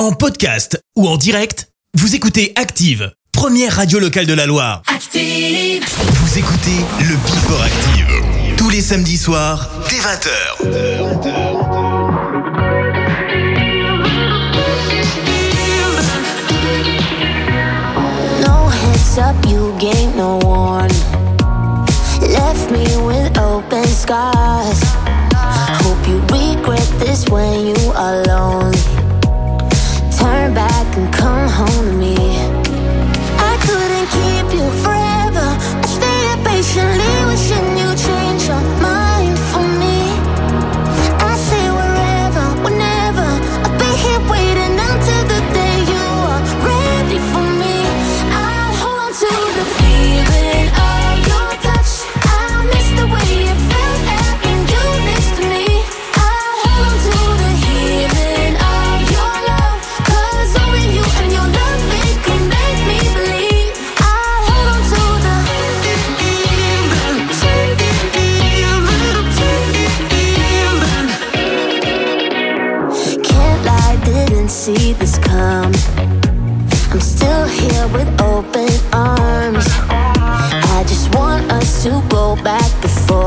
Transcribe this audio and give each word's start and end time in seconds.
En 0.00 0.12
podcast 0.12 0.82
ou 0.96 1.06
en 1.06 1.18
direct, 1.18 1.68
vous 1.92 2.14
écoutez 2.14 2.54
Active, 2.56 3.12
première 3.32 3.76
radio 3.76 3.98
locale 3.98 4.24
de 4.24 4.32
la 4.32 4.46
Loire. 4.46 4.80
Active 4.86 5.84
Vous 6.14 6.38
écoutez 6.38 6.78
le 7.00 7.16
Before 7.16 7.60
Active, 7.60 8.56
tous 8.56 8.70
les 8.70 8.80
samedis 8.80 9.18
soirs, 9.18 9.68
dès 9.90 9.96
20h. 9.96 10.30
up, 19.18 19.36
you 19.46 19.74
gave 19.78 20.16
no 20.16 20.38
warning. 20.38 20.96
Left 22.22 22.70
me 22.70 22.86
with 23.04 23.36
open 23.36 23.84
scars. 23.84 24.80
Hope 25.84 26.08
you 26.08 26.22
regret 26.32 26.88
this 27.00 27.28
when 27.28 27.66
you 27.66 27.92
are. 27.94 28.99
turn 30.20 30.52
back 30.52 30.96
and 30.96 31.12
come 31.14 31.48
home 31.48 31.99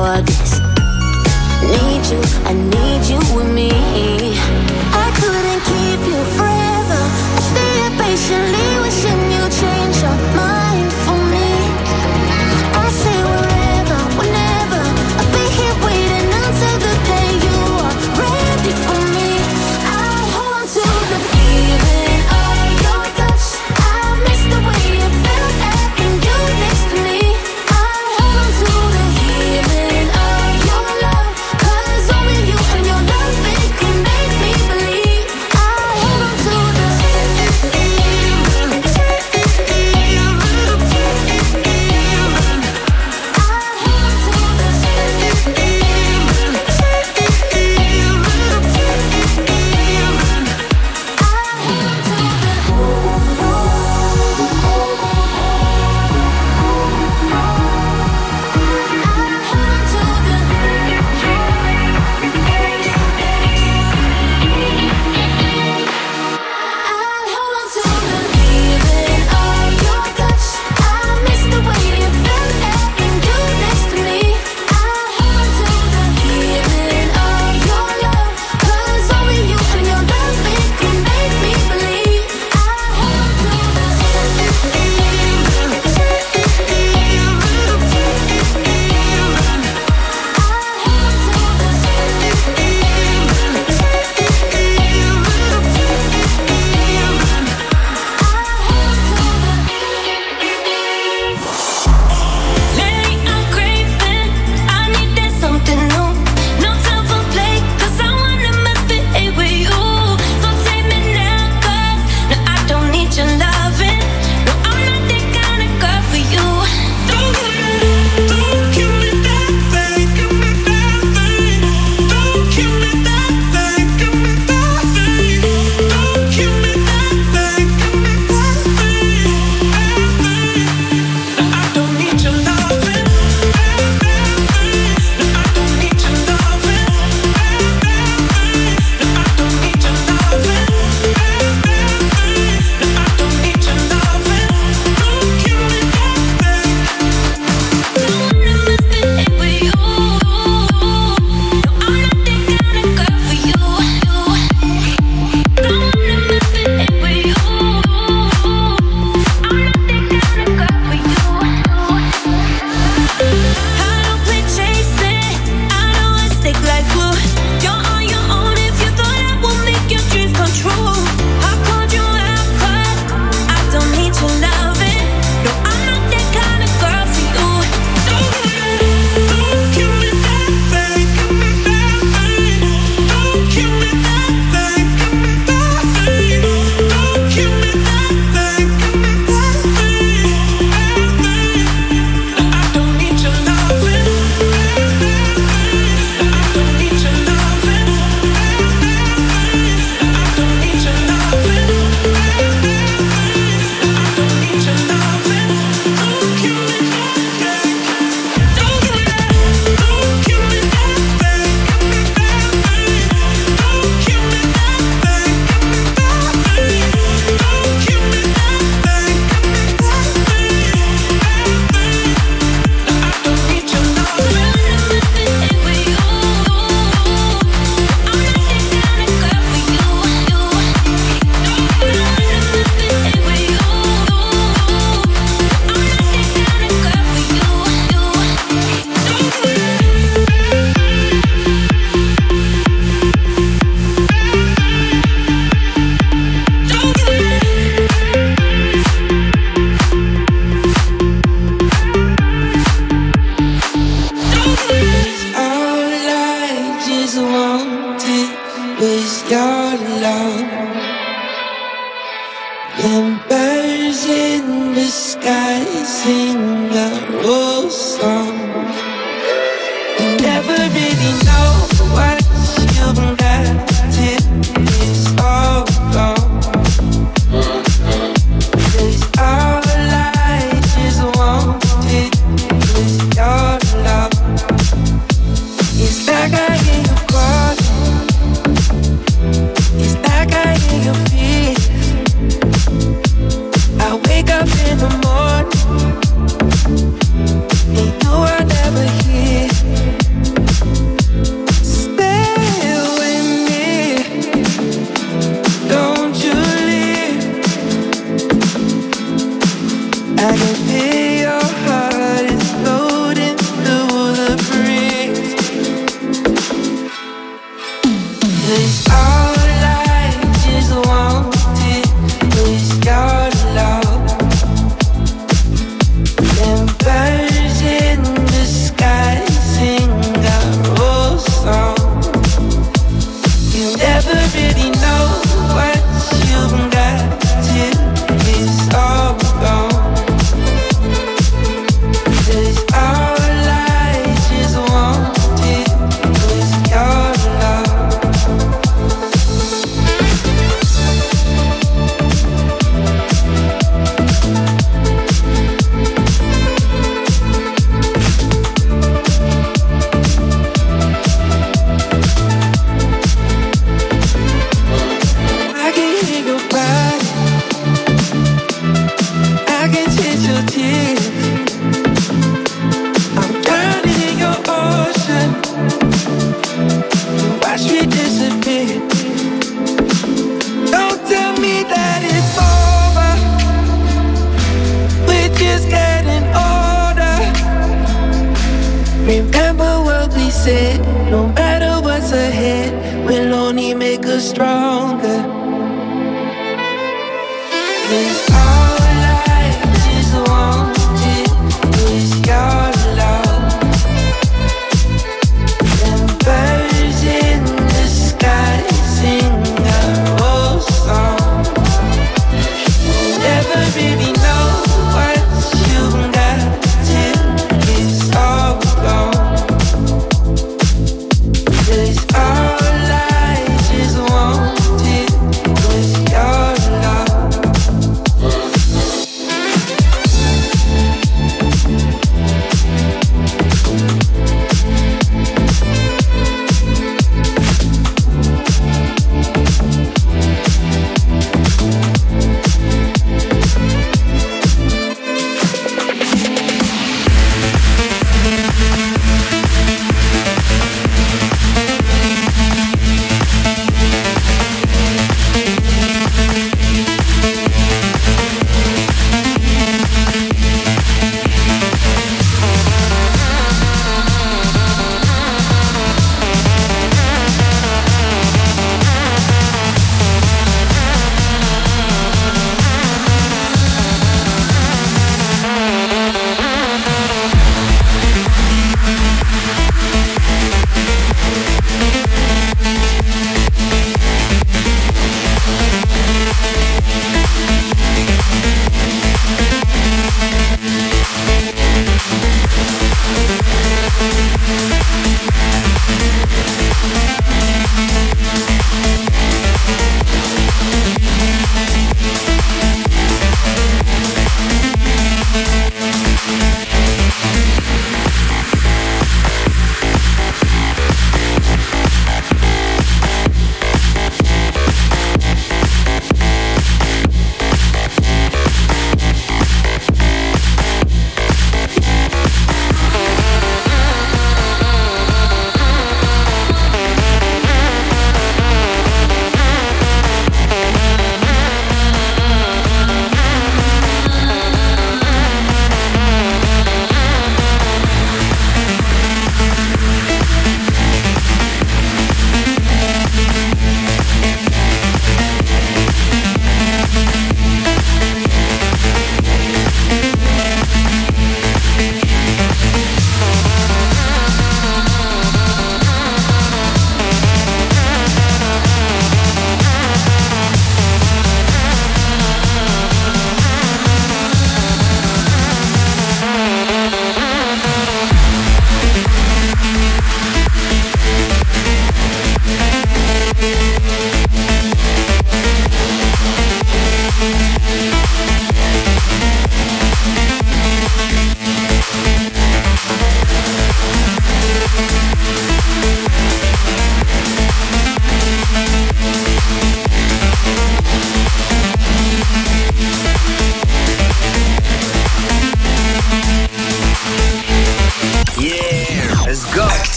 for 0.00 0.22
this. 0.22 0.60
Need 1.60 2.04
you, 2.10 2.22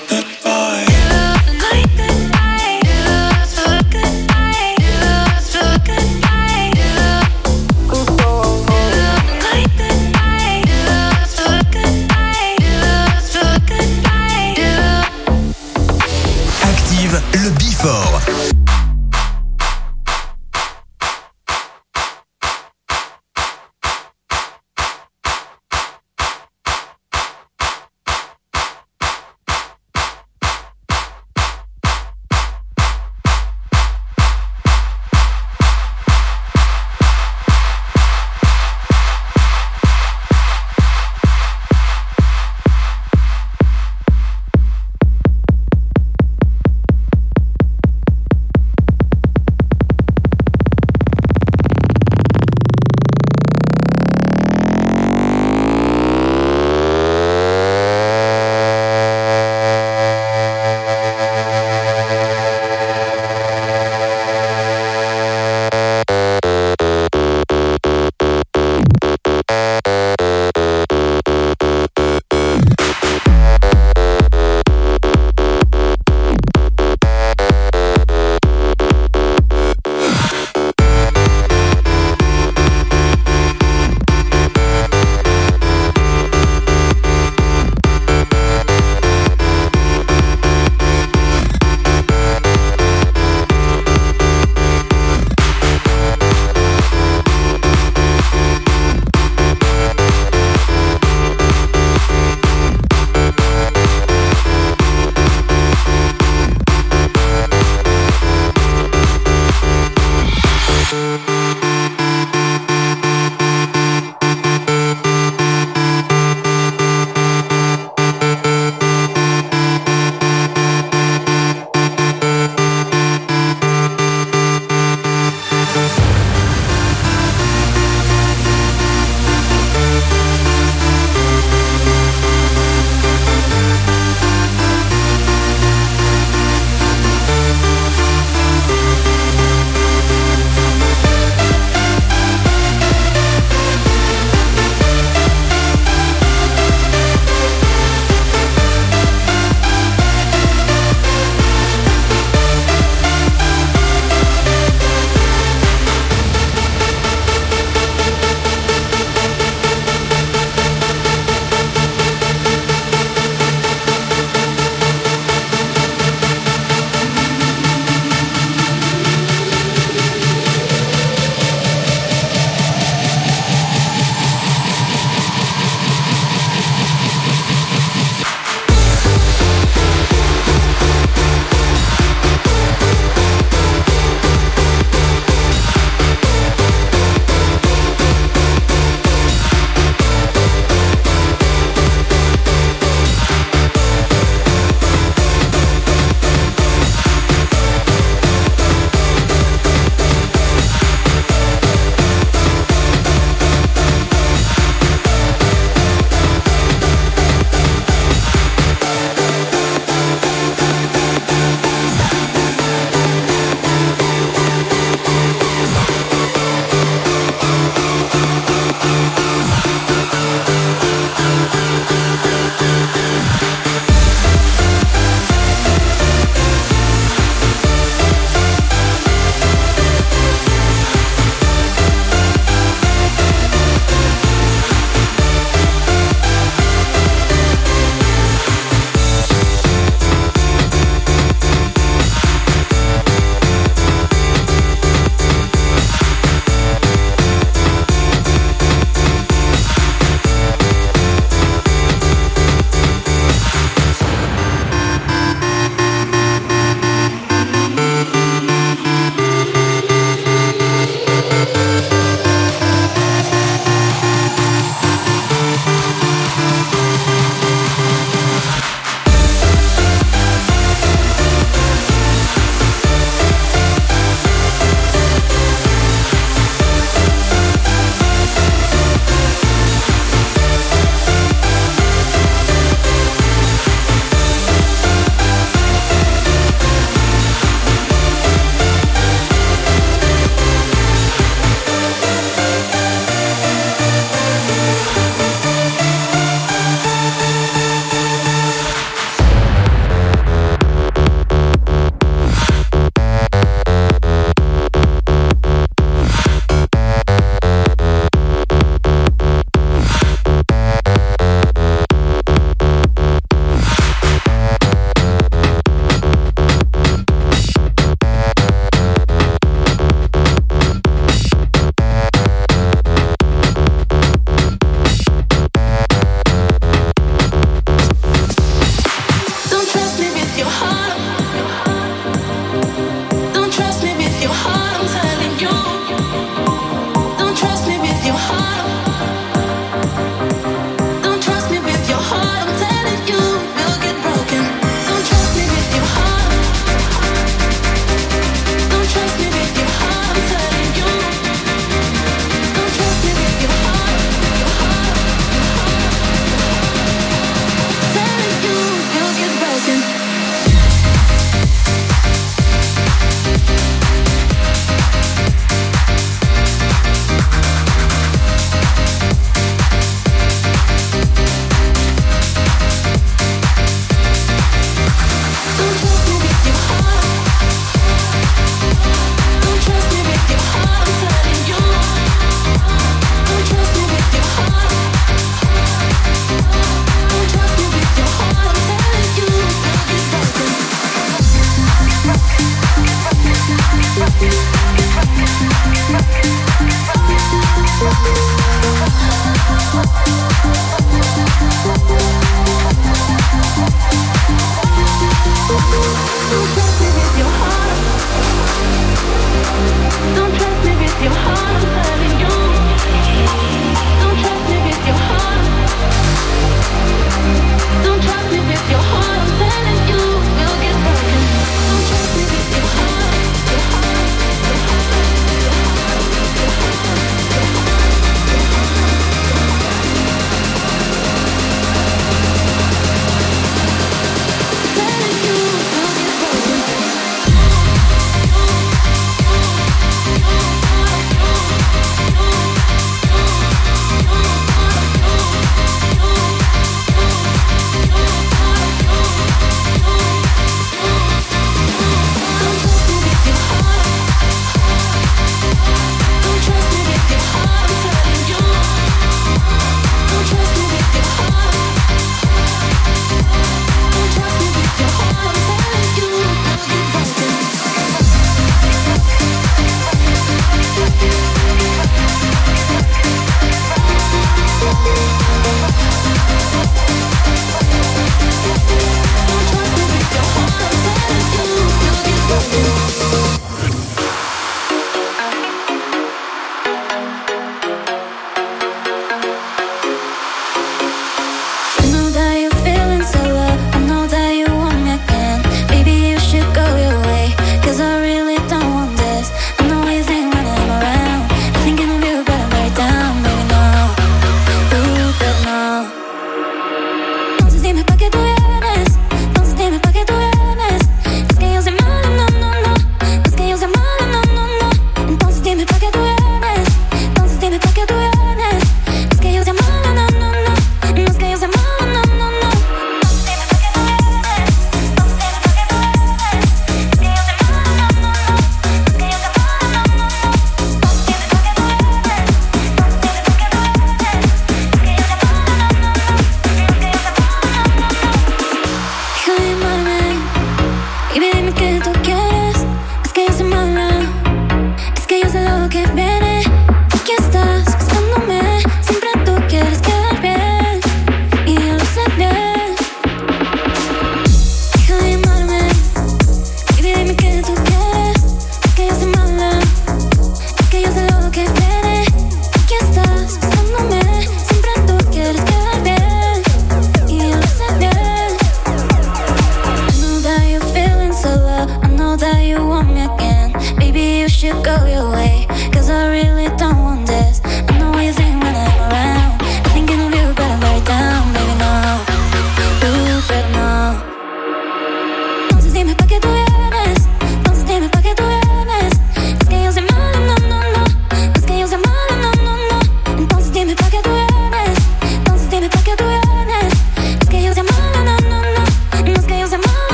like 0.00 0.08
the 0.08 0.31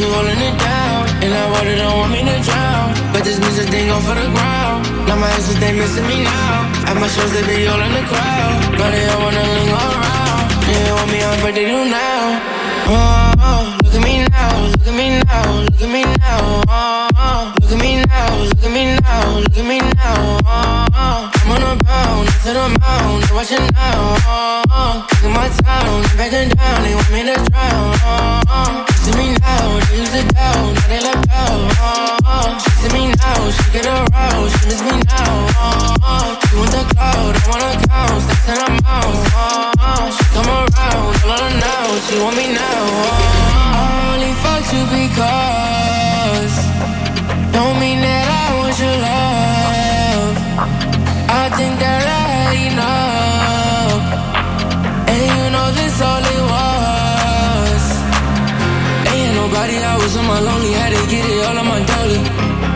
who 0.00 0.08
holding 0.16 0.40
it 0.40 0.56
down. 0.56 1.00
And 1.22 1.30
that 1.36 1.46
water 1.52 1.76
don't 1.76 1.96
want 2.00 2.12
me 2.16 2.20
to 2.24 2.36
drown. 2.40 2.88
But 3.12 3.22
this 3.28 3.38
music 3.38 3.68
thing 3.68 3.86
go 3.92 4.00
for 4.00 4.16
the 4.16 4.28
ground. 4.32 4.88
Now 5.06 5.16
my 5.20 5.28
exes, 5.36 5.58
they 5.60 5.72
missing 5.76 6.06
me 6.08 6.24
now. 6.24 6.88
At 6.88 6.96
my 6.96 7.08
shows, 7.08 7.32
they 7.36 7.44
be 7.44 7.68
all 7.68 7.80
in 7.80 7.92
the 7.92 8.04
crowd. 8.08 8.52
Now 8.80 8.88
they 8.88 9.04
all 9.12 9.20
wanna 9.20 9.44
linger 9.56 9.76
around. 9.76 10.44
They 10.64 10.92
want 10.96 11.10
me 11.12 11.20
on, 11.28 11.36
but 11.44 11.52
they 11.54 11.66
do 11.68 11.78
now. 11.84 12.24
Oh, 12.90 13.76
look 13.84 13.94
at 13.94 14.02
me 14.02 14.14
now, 14.24 14.50
look 14.72 14.86
at 14.88 14.94
me 14.96 15.06
now, 15.20 15.46
look 15.64 15.80
at 15.84 15.90
me 15.94 16.02
now. 16.18 16.64
Oh, 16.68 17.59
look 17.70 17.78
at 17.78 17.86
me 17.86 18.04
now, 18.04 18.42
look 18.42 18.64
at 18.64 18.72
me 18.72 18.84
now, 18.98 19.38
look 19.38 19.56
at 19.56 19.64
me 19.64 19.78
now. 19.78 20.38
Oh, 20.44 21.30
I'm 21.34 21.50
on 21.54 21.62
a 21.62 21.84
bound, 21.84 22.26
to 22.42 22.50
the 22.50 22.66
mound, 22.82 23.22
they're 23.22 23.34
watching 23.36 23.66
now. 23.70 24.18
Oh, 24.26 25.06
look 25.06 25.24
at 25.24 25.30
my 25.30 25.48
town, 25.62 26.02
they 26.02 26.16
backing 26.18 26.50
down, 26.50 26.82
they 26.82 26.94
want 26.94 27.10
me 27.14 27.22
to 27.30 27.36
drown. 27.46 27.94
Oh, 28.02 28.84
see 29.02 29.14
me 29.14 29.38
now, 29.38 29.78
they 29.86 29.98
use 30.02 30.14
it 30.14 30.34
down, 30.34 30.74
now 30.74 30.86
they 30.90 31.00
left 31.00 31.30
out. 31.30 31.70
Oh, 32.26 32.58
she 32.58 32.70
see 32.70 32.90
me 32.90 33.14
now, 33.14 33.38
she 33.54 33.66
get 33.70 33.86
aroused, 33.86 34.52
she 34.58 34.66
miss 34.66 34.82
me 34.82 34.94
now. 35.06 35.30
Oh, 35.54 36.38
she 36.42 36.56
want 36.58 36.70
the 36.74 36.82
cloud, 36.90 37.34
I 37.38 37.46
wanna 37.50 37.70
count, 37.86 38.22
stacks 38.26 38.48
in 38.50 38.58
her 38.66 38.72
mouth. 38.82 39.22
Oh, 39.78 40.10
she 40.10 40.24
come 40.34 40.50
around, 40.50 41.14
all 41.22 41.38
I 41.38 41.50
know, 41.62 41.86
she 42.02 42.18
want 42.18 42.34
me 42.34 42.46
now. 42.50 42.82
I 43.62 44.18
only 44.18 44.32
fuck 44.42 44.66
you 44.74 44.82
because 44.90 45.60
don't 47.60 47.76
mean 47.78 48.00
that 48.00 48.24
I 48.24 48.44
want 48.56 48.76
your 48.80 48.96
love. 49.08 50.32
I 51.28 51.44
think 51.58 51.74
that 51.84 52.02
I 52.08 52.22
had 52.32 52.56
enough, 52.72 54.00
and 55.12 55.22
you 55.28 55.44
know 55.52 55.68
this 55.76 55.96
all 56.00 56.24
it 56.24 56.44
was. 56.54 57.84
Ain't 59.12 59.34
nobody, 59.36 59.76
I 59.92 59.94
was 60.00 60.12
on 60.16 60.24
my 60.24 60.40
lonely, 60.40 60.72
had 60.72 60.92
to 60.96 61.02
get 61.12 61.20
it 61.20 61.40
all 61.44 61.58
on 61.60 61.68
my 61.68 61.80
dolly. 61.84 62.22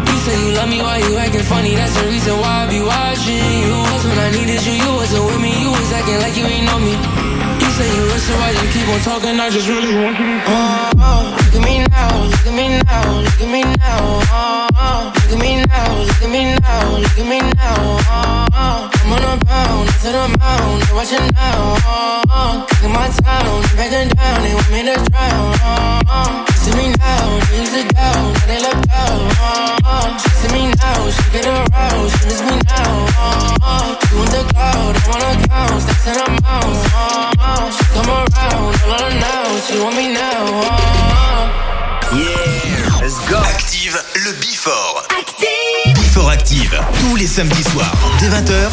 You 0.08 0.16
say 0.24 0.36
you 0.44 0.50
love 0.52 0.68
me, 0.68 0.78
why 0.84 1.00
you 1.00 1.16
acting 1.16 1.48
funny? 1.48 1.72
That's 1.80 1.96
the 1.96 2.04
reason 2.12 2.36
why 2.42 2.52
I 2.64 2.66
be 2.68 2.80
watching 2.84 3.40
you. 3.64 3.76
Cause 3.88 4.04
when 4.04 4.18
I 4.20 4.28
needed 4.36 4.60
you, 4.68 4.74
you 4.84 4.90
wasn't 5.00 5.24
with 5.24 5.40
me, 5.40 5.52
you 5.64 5.70
was 5.72 5.90
acting 5.96 6.20
like 6.20 6.36
you 6.36 6.44
ain't 6.44 6.66
know 6.68 6.80
me. 6.86 7.33
You 7.74 7.80
say 7.82 7.90
you 7.90 8.04
listen, 8.06 8.38
why 8.38 8.50
you 8.54 8.70
keep 8.70 8.86
on 8.86 9.00
talking? 9.00 9.34
I 9.34 9.50
just 9.50 9.66
really 9.66 9.94
want 9.98 10.14
you. 10.14 10.30
Oh, 10.46 10.94
oh, 10.94 11.34
look 11.34 11.58
at 11.58 11.64
me 11.66 11.82
now, 11.90 12.22
look 12.22 12.46
at 12.46 12.54
me 12.54 12.66
now, 12.86 13.18
look 13.18 13.40
at 13.42 13.50
me 13.50 13.62
now. 13.66 13.98
Oh, 14.30 14.68
oh, 14.78 15.10
look 15.10 15.32
at 15.34 15.38
me 15.42 15.58
now, 15.66 15.90
look 16.06 16.22
at 16.22 16.30
me 16.30 16.54
now, 16.54 16.98
look 17.02 17.18
at 17.18 17.26
me 17.26 17.38
now. 17.42 17.98
Oh, 18.14 18.46
oh, 18.54 18.90
I'm 18.94 19.10
on 19.10 19.26
a 19.26 19.44
bound 19.44 19.88
to 19.90 20.06
the 20.06 20.24
mound, 20.38 20.82
they're 20.86 20.94
watching 20.94 21.26
now. 21.34 21.74
Oh, 21.82 22.22
oh, 22.30 22.62
look 22.62 22.84
at 22.86 22.92
my 22.94 23.10
town, 23.10 23.58
backing 23.74 24.10
down, 24.14 24.38
they 24.46 24.54
want 24.54 24.70
me 24.70 24.80
to 24.86 24.94
drown. 25.10 25.58
Oh, 25.58 26.14
oh, 26.14 26.46
see 26.62 26.74
me 26.78 26.94
now, 26.94 27.26
they 27.50 27.58
use 27.58 27.74
it 27.74 27.90
down, 27.90 28.22
now 28.38 28.46
they 28.46 28.60
left 28.62 28.86
out. 28.86 29.18
Oh, 29.34 29.78
oh, 29.82 30.14
see 30.38 30.50
me 30.54 30.70
now, 30.78 31.10
she 31.10 31.26
get 31.34 31.46
aroused, 31.50 32.22
she 32.22 32.24
miss 32.30 32.38
me 32.38 32.54
now. 32.70 32.86
Oh, 33.18 33.66
oh, 33.66 33.98
she 34.06 34.14
want 34.14 34.30
the 34.30 34.42
cloud, 34.54 34.94
I 34.94 35.02
wanna 35.10 35.42
count, 35.42 35.82
stacks 35.82 36.06
in 36.06 36.14
her 36.22 36.30
mouth. 36.38 36.86
Oh, 36.94 37.32
oh, 37.34 37.63
she 37.70 37.84
come 37.92 38.08
around, 38.08 38.34
all 38.54 39.58
she 39.66 39.78
want 39.78 39.96
me 39.96 40.12
now. 40.12 40.44
Oh, 40.46 42.16
Yeah, 42.16 43.00
let's 43.00 43.18
go. 43.28 43.38
Active 43.38 43.96
le 44.24 44.32
Before. 44.40 45.02
Active. 45.18 45.94
Before 45.94 46.30
Active. 46.30 46.80
Tous 47.00 47.16
les 47.16 47.26
samedis 47.26 47.64
soirs, 47.70 47.92
dès 48.20 48.28
20h, 48.28 48.70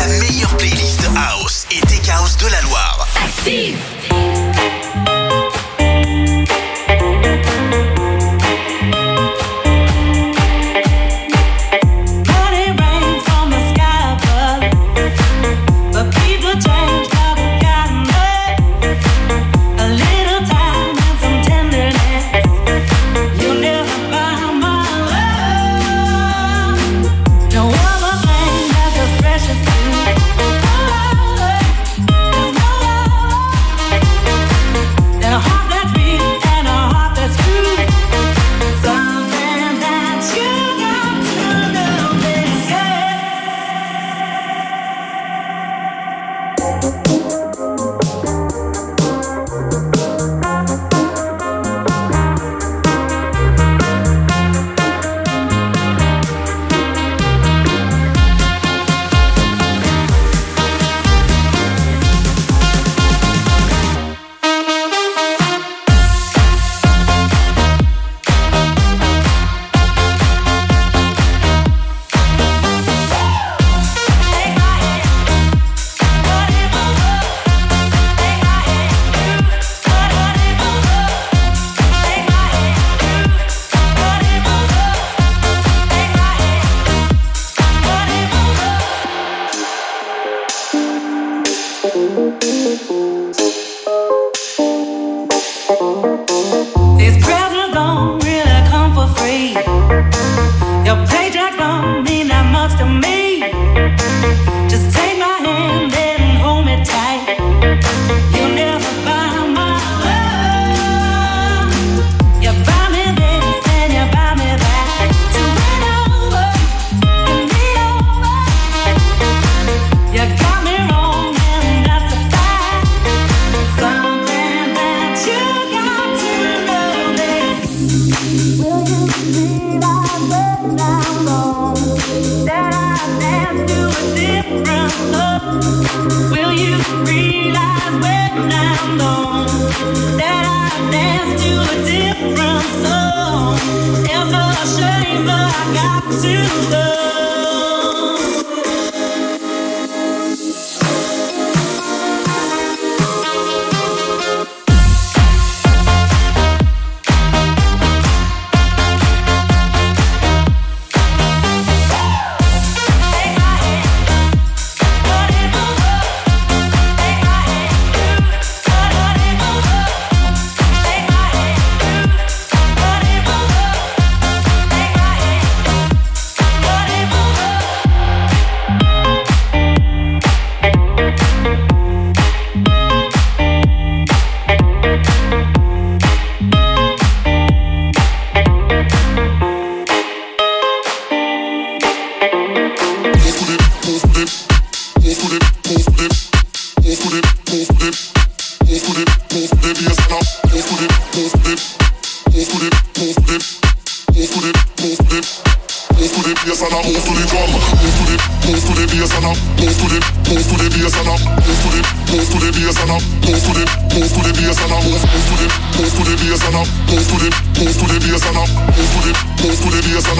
la 0.00 0.06
meilleure 0.18 0.56
playlist 0.56 1.00
House 1.16 1.66
et 1.70 1.80
Tech 1.86 2.08
House 2.08 2.36
de 2.36 2.46
la 2.48 2.60
Loire. 2.62 3.06
Active. 3.24 3.76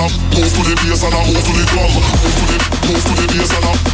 Hold 0.04 0.12
to 0.12 0.62
the 0.68 0.74
bass 0.84 1.02
and 1.02 1.14
I 1.14 1.24
move 1.24 1.42
to 1.44 1.52
the 1.52 1.64
drum. 1.64 1.88
Hold 1.88 2.04
to 2.04 2.44
the, 2.44 2.58
hold 2.86 3.00
to 3.00 3.22
the 3.22 3.38
bass 3.38 3.56
and 3.56 3.64
I. 3.64 3.93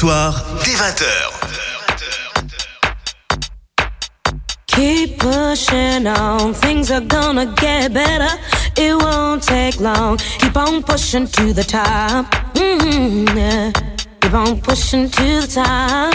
soir, 0.00 0.42
dès 0.64 0.76
20h. 0.76 1.04
Keep 4.66 5.18
pushing 5.18 6.06
on, 6.06 6.54
things 6.54 6.90
are 6.90 7.06
gonna 7.06 7.44
get 7.56 7.92
better. 7.92 8.38
It 8.76 8.94
won't 8.96 9.42
take 9.42 9.78
long. 9.78 10.16
Keep 10.38 10.56
on 10.56 10.82
pushing 10.82 11.26
to 11.28 11.52
the 11.52 11.64
top. 11.64 12.24
Mm 12.54 12.78
-hmm, 12.80 13.36
yeah. 13.36 13.72
Keep 14.20 14.34
on 14.34 14.60
pushing 14.60 15.10
to 15.10 15.26
the 15.42 15.48
top. 15.60 16.14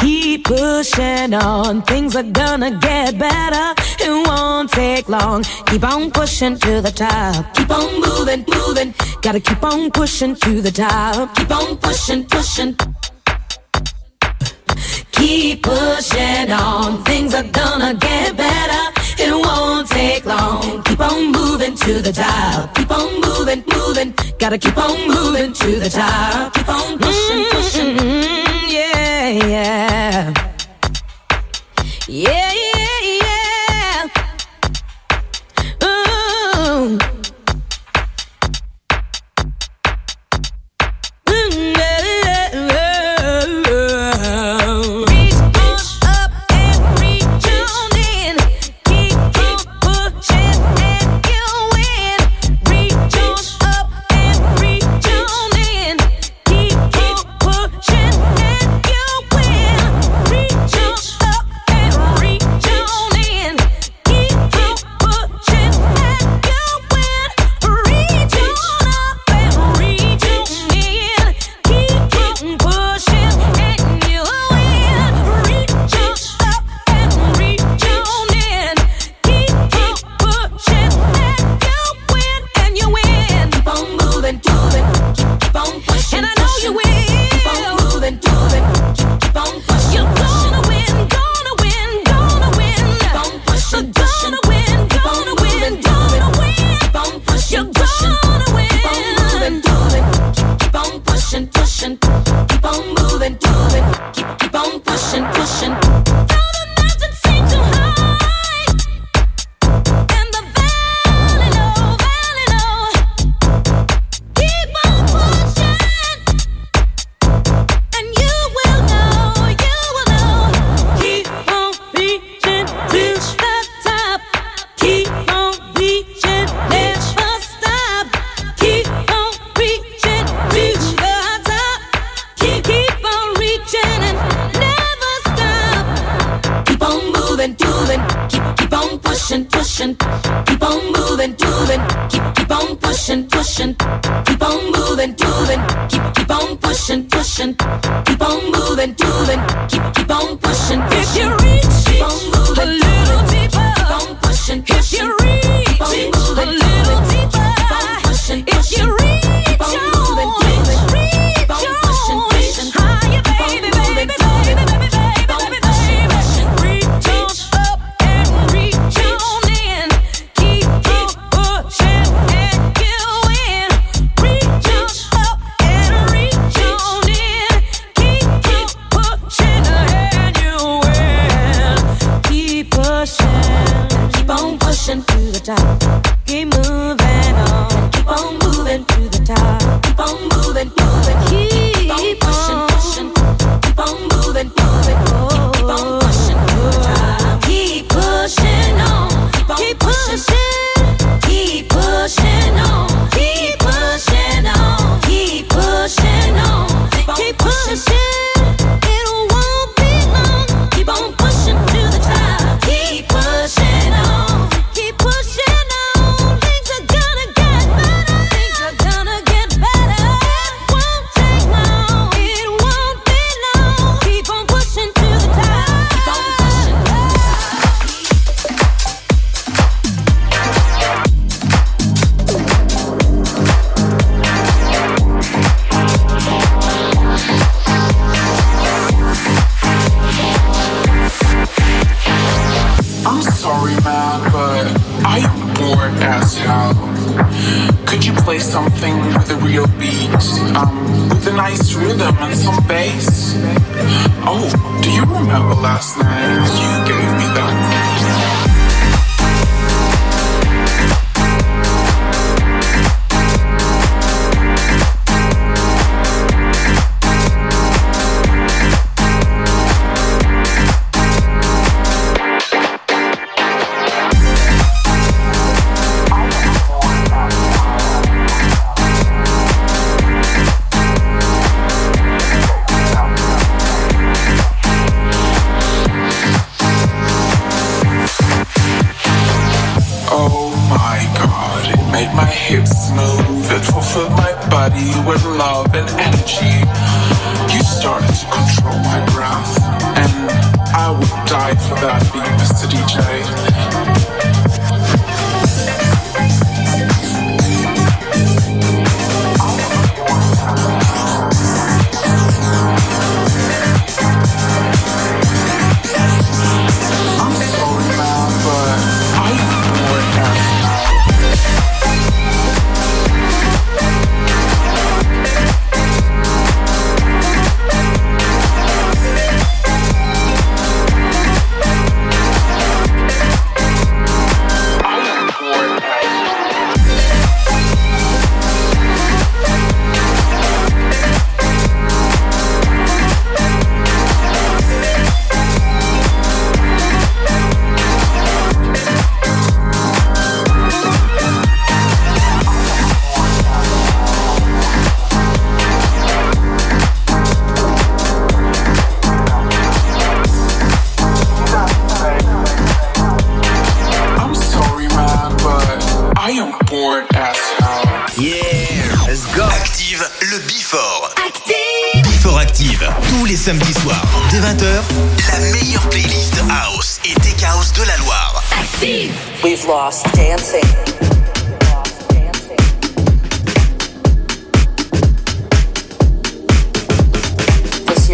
Keep 0.00 0.44
pushing 0.44 1.34
on, 1.34 1.82
things 1.82 2.14
are 2.14 2.30
gonna 2.40 2.70
get 2.70 3.18
better. 3.18 3.74
It 4.06 4.14
won't 4.26 4.70
take 4.70 5.04
long. 5.08 5.44
Keep 5.64 5.84
on 5.84 6.10
pushing 6.10 6.58
to 6.58 6.80
the 6.80 6.92
top. 6.92 7.55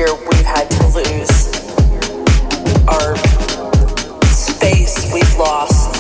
year 0.03 0.15
we've 0.31 0.45
had 0.45 0.69
to 0.69 0.83
lose, 0.99 1.33
our 2.89 3.17
space 4.27 5.13
we've 5.13 5.39
lost. 5.39 5.95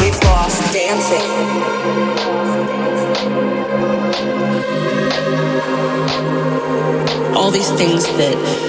We've 0.00 0.20
lost 0.24 0.74
dancing. 0.74 1.26
All 7.34 7.50
these 7.50 7.70
things 7.72 8.04
that 8.18 8.67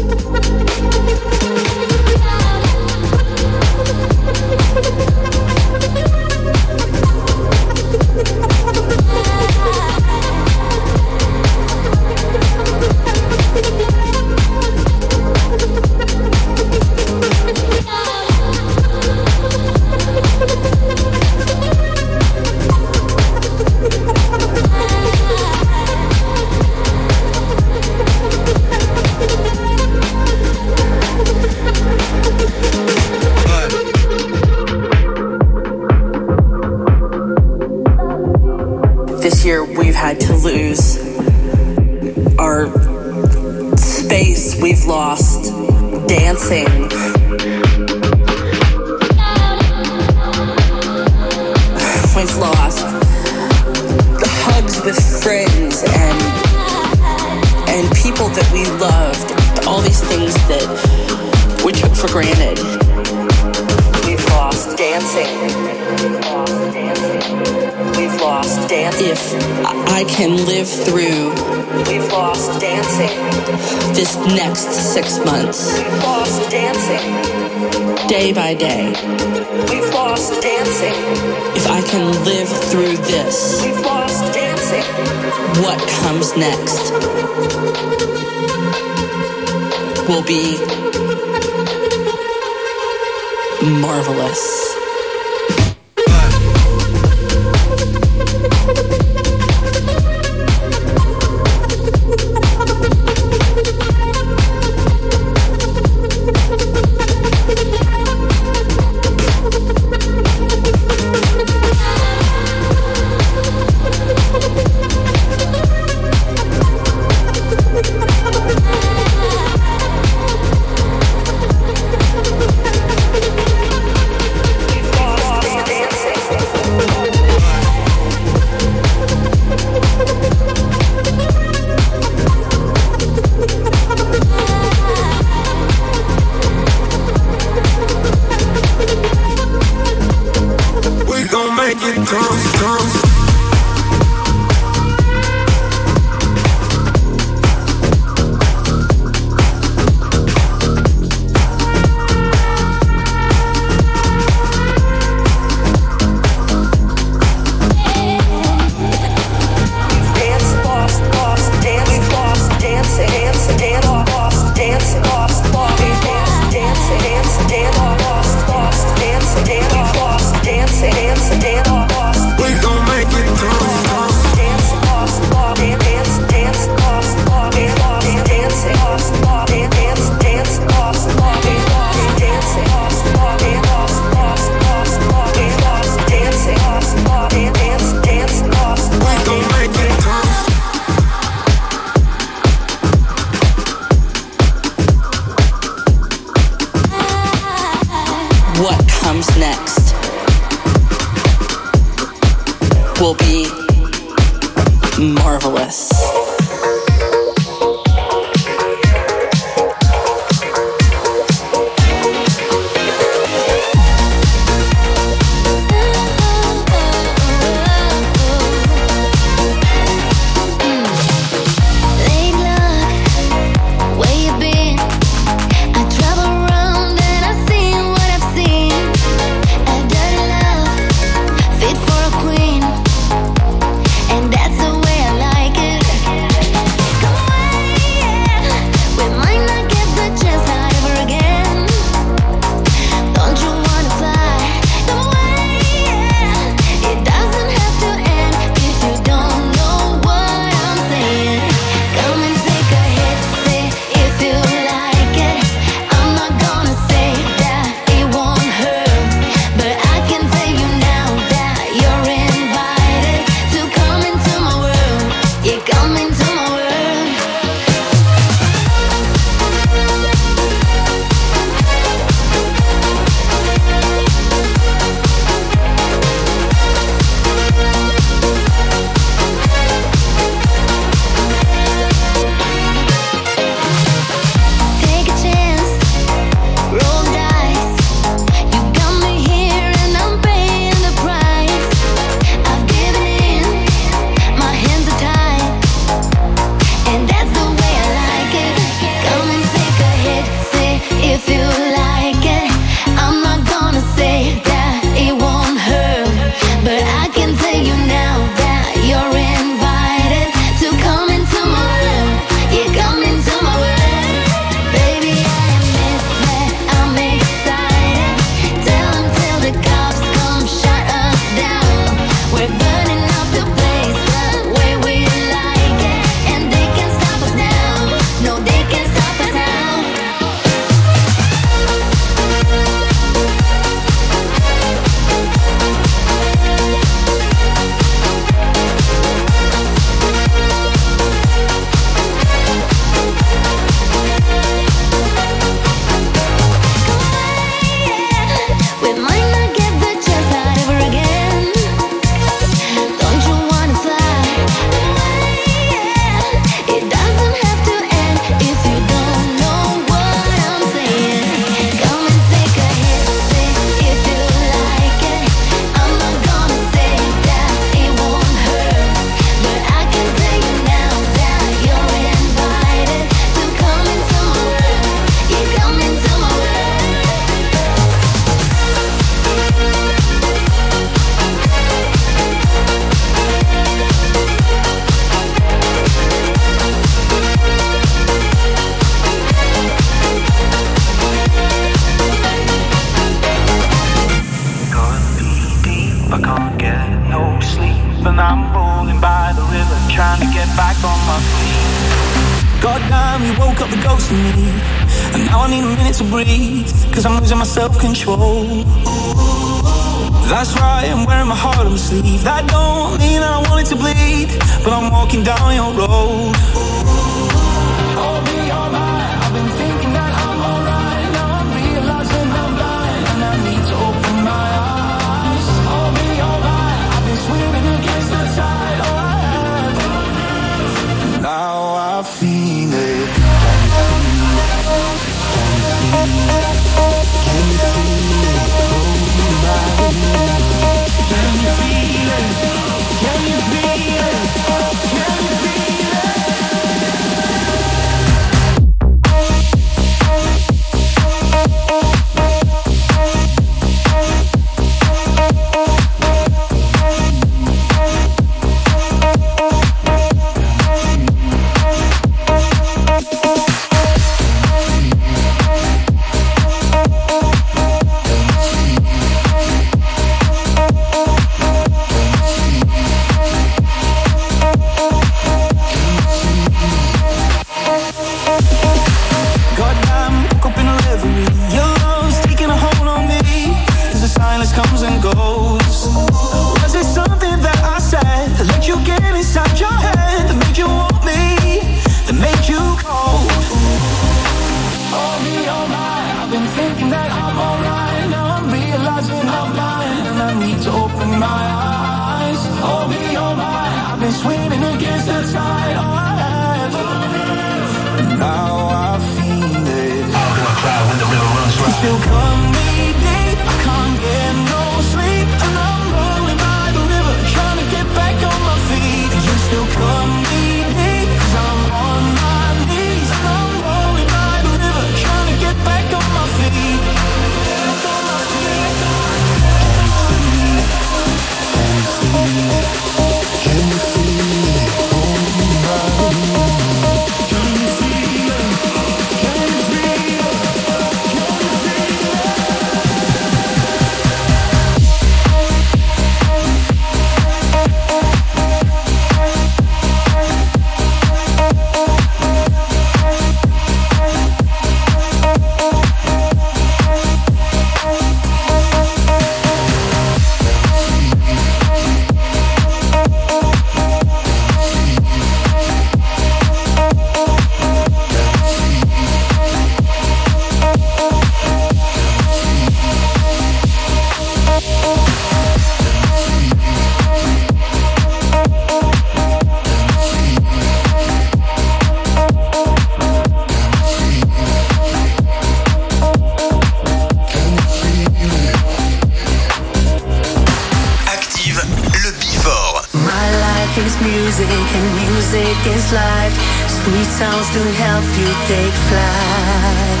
music 594.02 594.48
and 594.48 594.86
music 595.04 595.56
is 595.66 595.92
life. 595.92 596.34
Sweet 596.68 597.06
sounds 597.06 597.48
to 597.50 597.62
help 597.84 598.04
you 598.18 598.28
take 598.48 598.76
flight. 598.88 600.00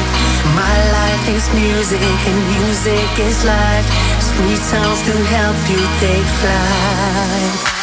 My 0.56 0.78
life 0.98 1.28
is 1.36 1.46
music 1.54 2.00
and 2.00 2.38
music 2.56 3.10
is 3.18 3.44
life. 3.44 3.86
Sweet 4.20 4.58
sounds 4.58 5.02
to 5.02 5.12
help 5.12 5.58
you 5.68 5.82
take 6.00 6.28
flight. 6.40 7.79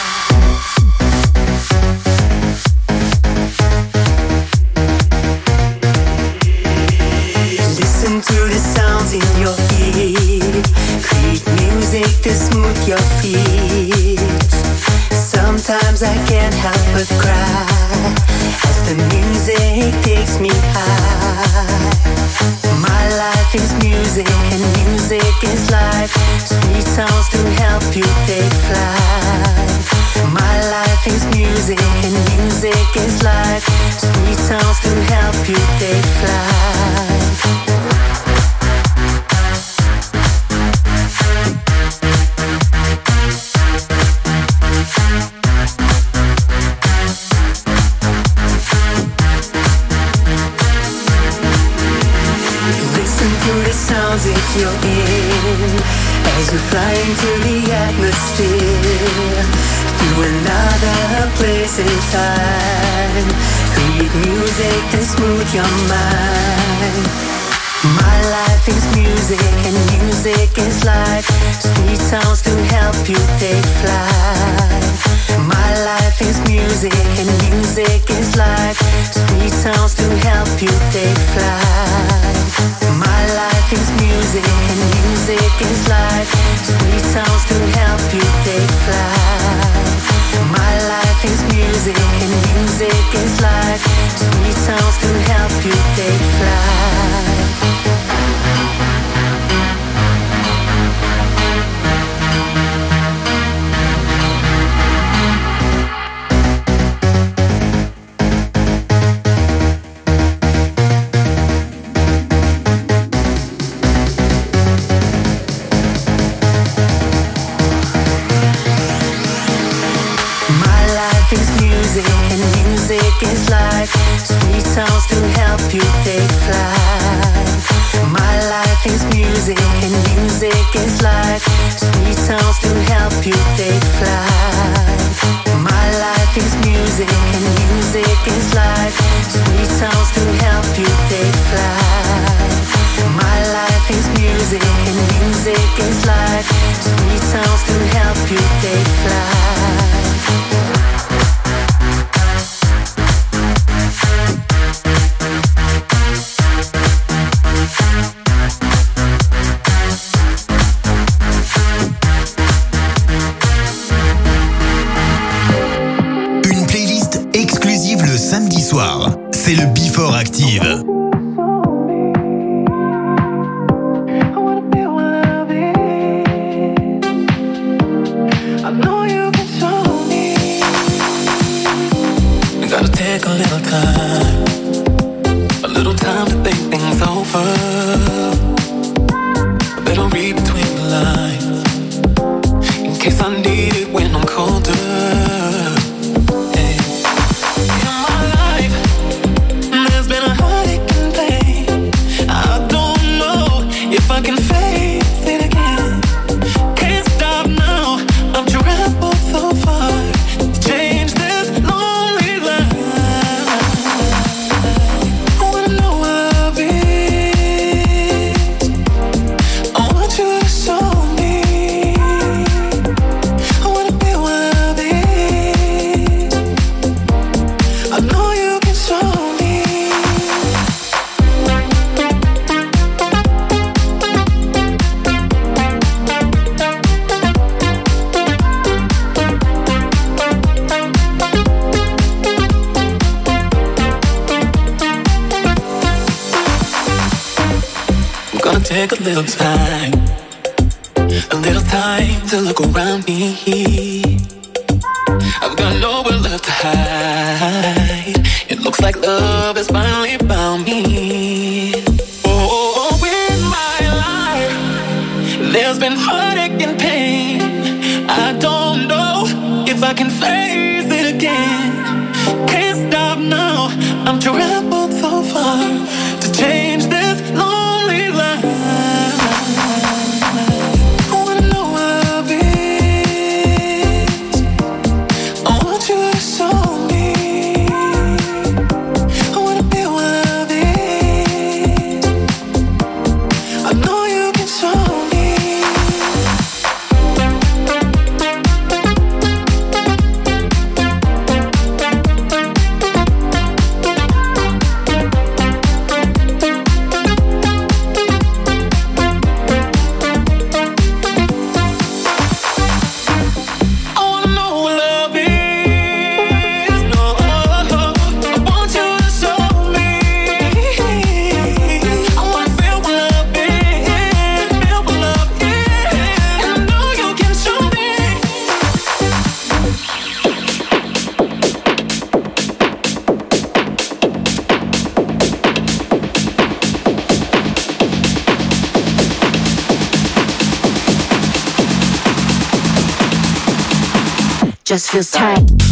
Just 344.77 344.91
feels 344.91 345.09
tight. 345.09 345.66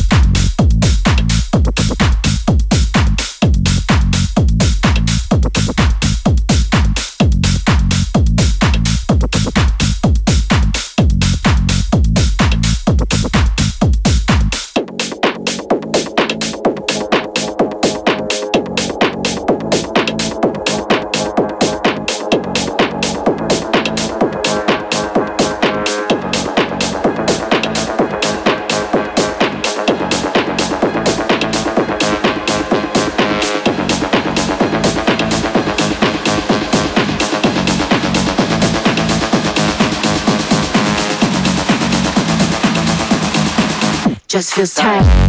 Just 44.55 44.81
feels 44.81 45.24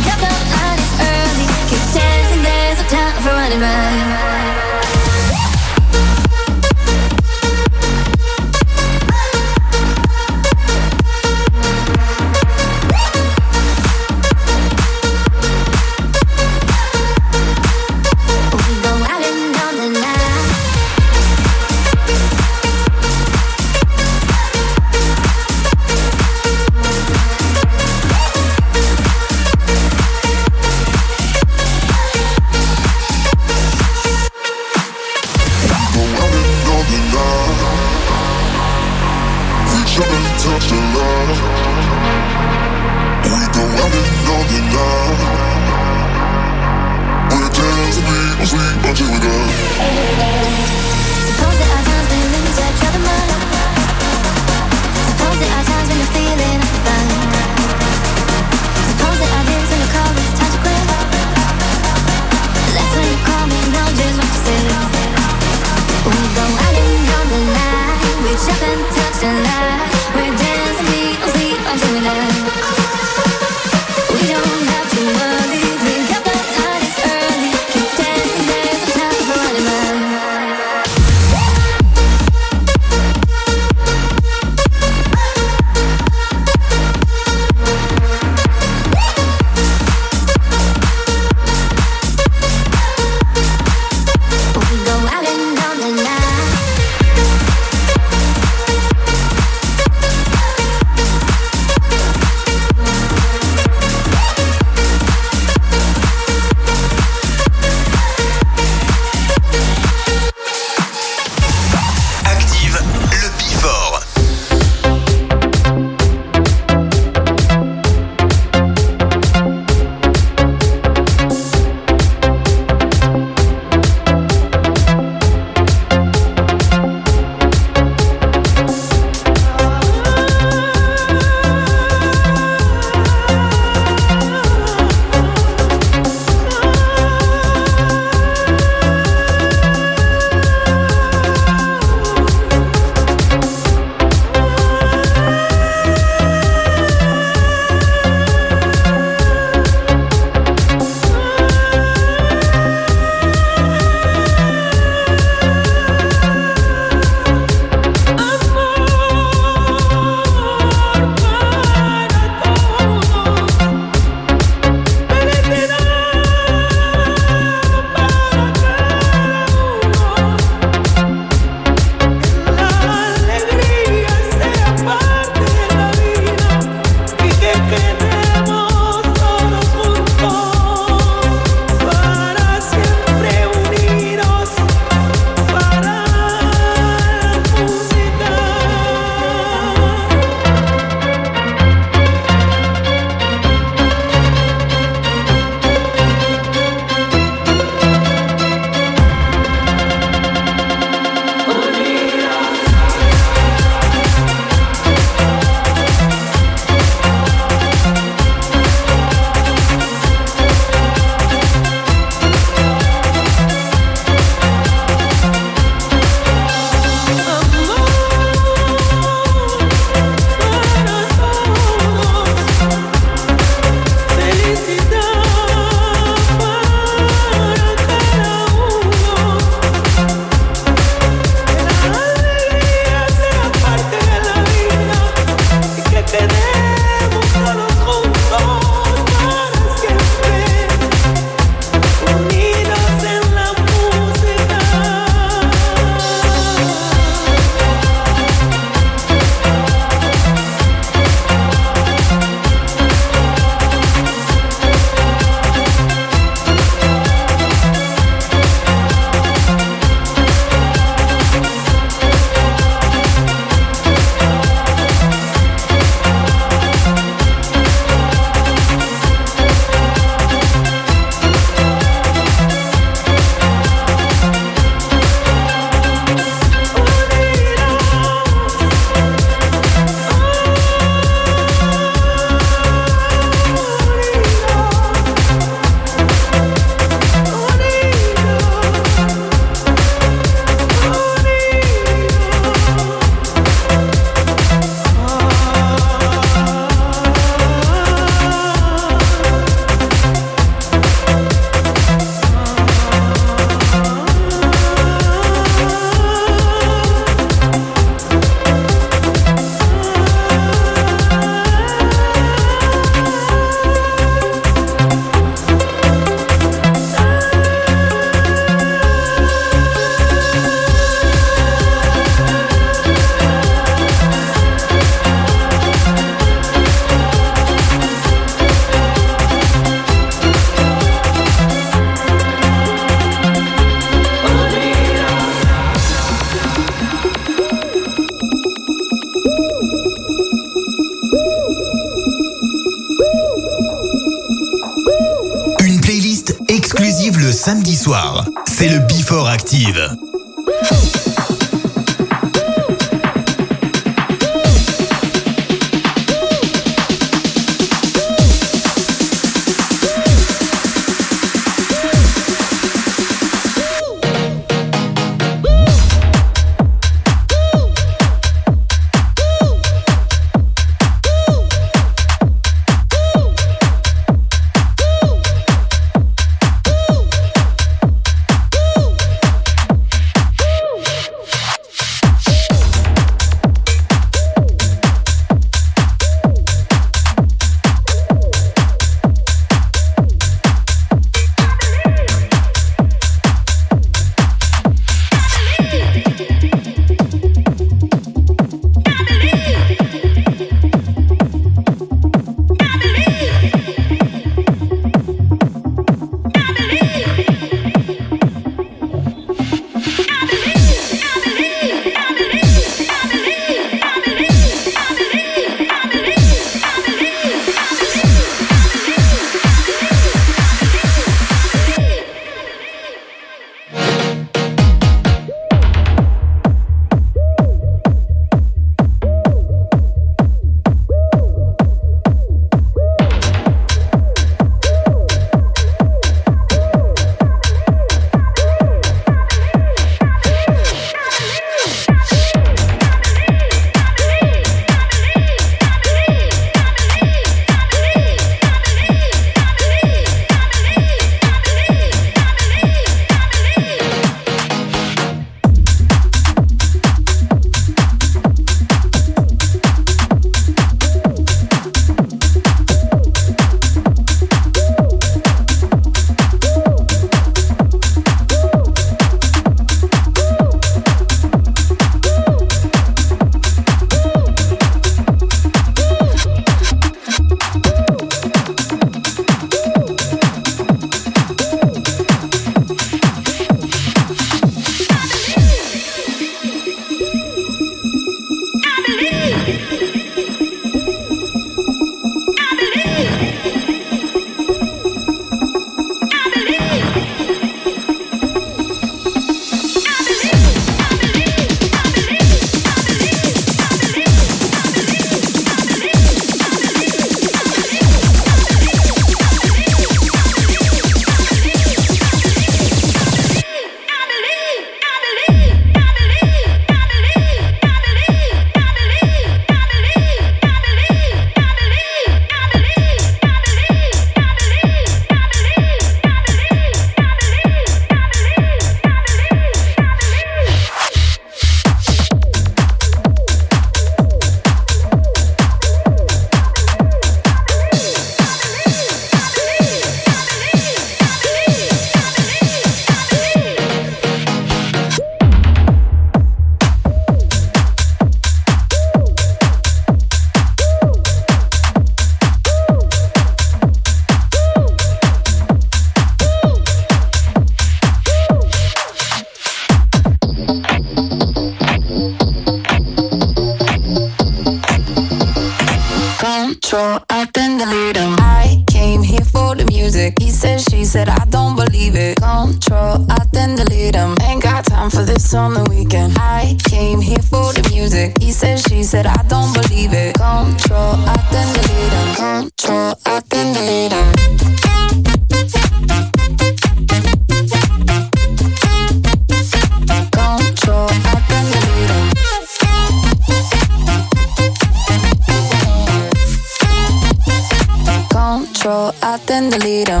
the 599.51 599.59
leader. 599.65 600.00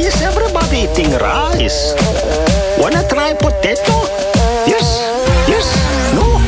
Why 0.00 0.06
is 0.06 0.22
everybody 0.22 0.88
eating 0.88 1.12
rice? 1.20 1.92
Wanna 2.80 3.04
try 3.04 3.36
potato? 3.36 4.08
Yes, 4.64 5.04
yes, 5.44 5.76
no. 6.16 6.40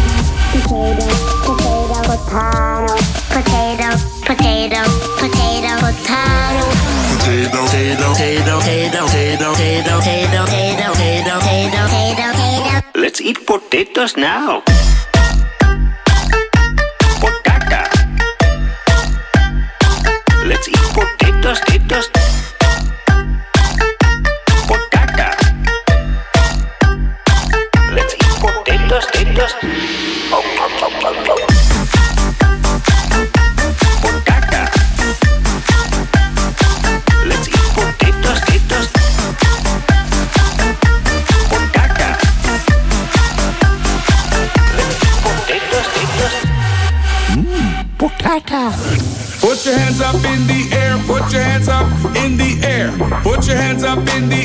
Potato, 0.65 1.05
potato, 1.45 2.01
potato, 2.09 2.97
potato, 3.29 3.93
potato, 4.25 4.81
potato, 5.21 5.69
potato. 5.85 6.65
Potato, 7.13 7.61
potato, 7.61 8.09
potato, 8.09 8.57
potato, 8.57 9.05
potato, 9.05 9.53
potato, 9.53 10.01
potato, 10.01 10.41
potato, 10.41 10.89
potato, 10.89 11.77
potato, 11.85 12.33
potato. 12.33 12.99
Let's 12.99 13.21
eat 13.21 13.45
potatoes 13.45 14.17
now. 14.17 14.63
Your 54.13 54.42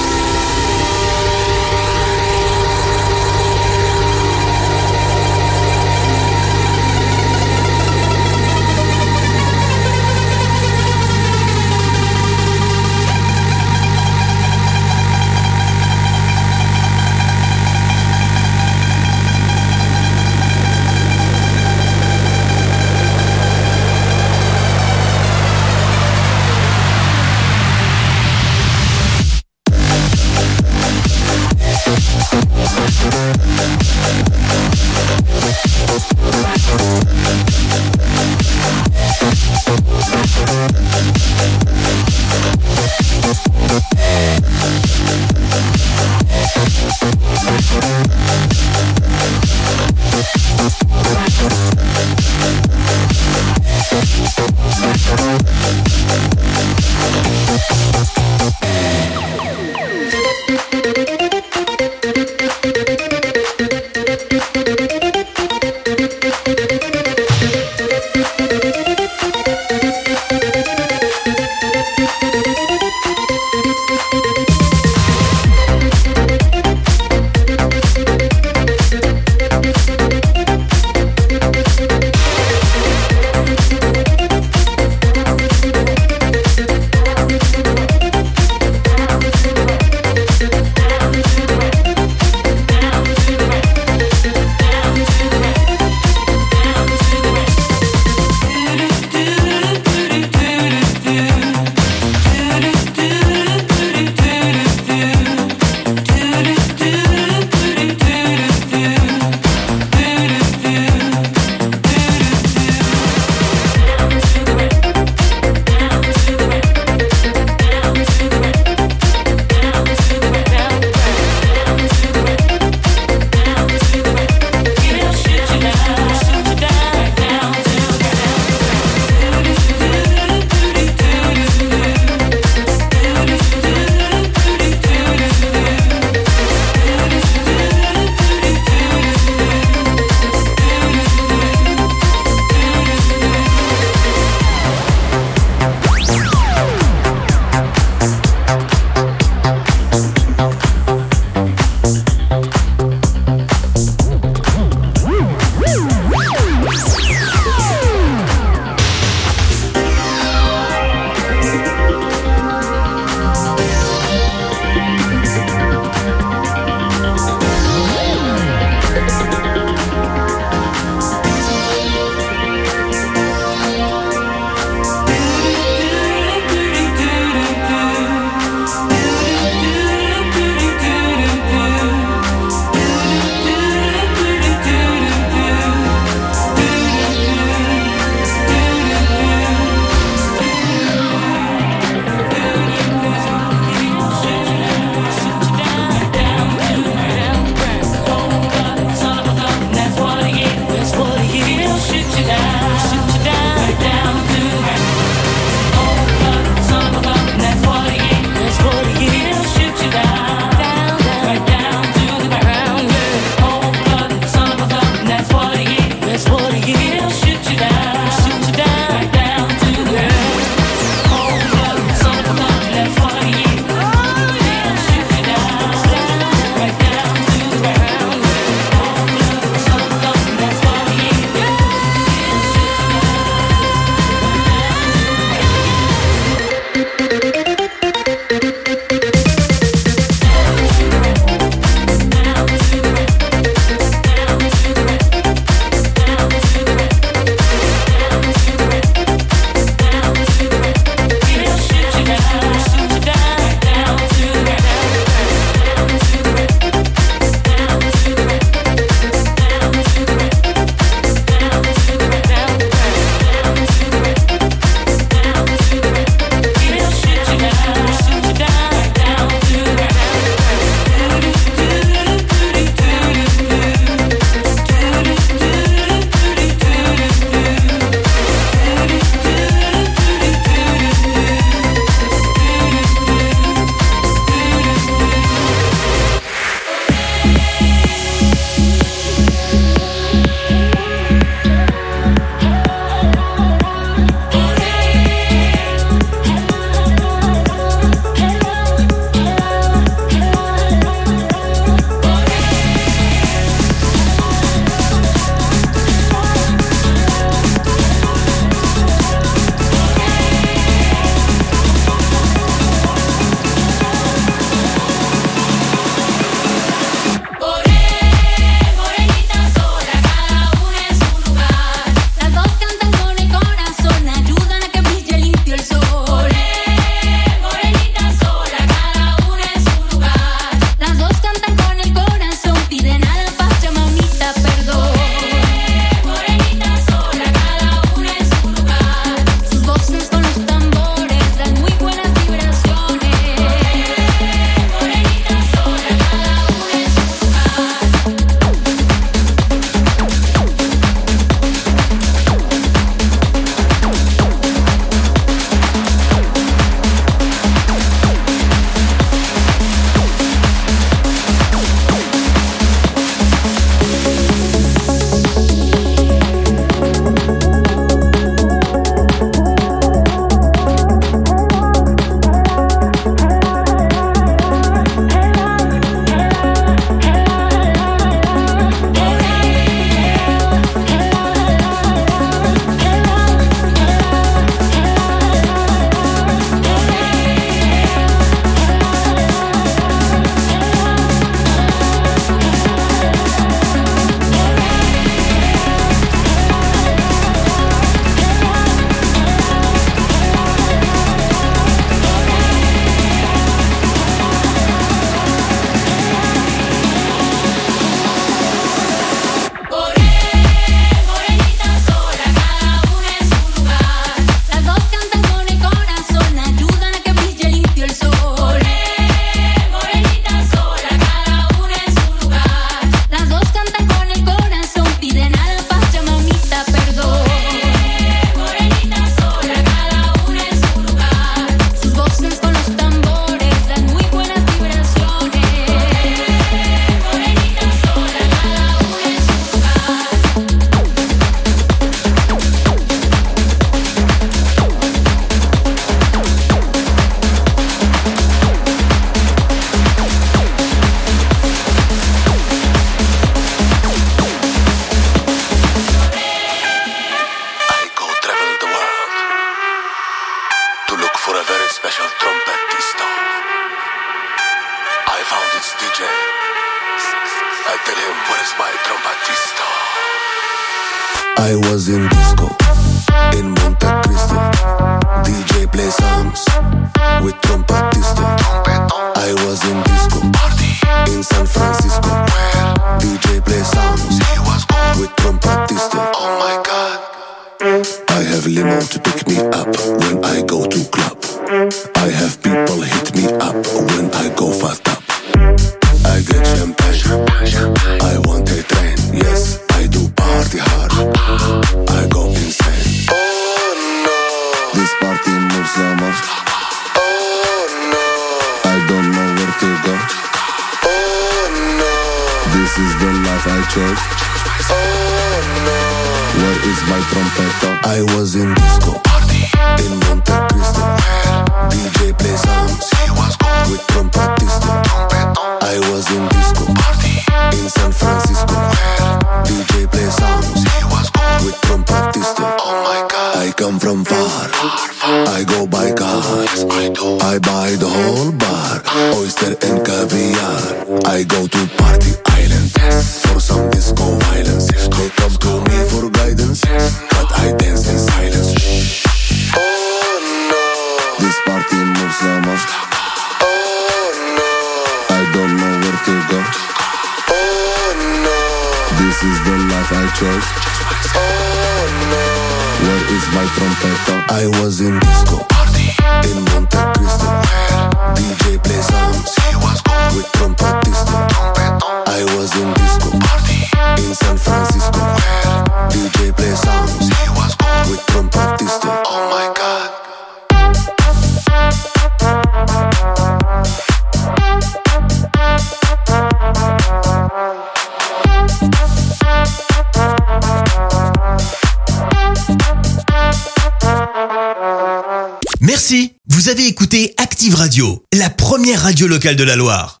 locale 599.21 599.35
de 599.35 599.43
la 599.43 599.55
Loire. 599.55 600.00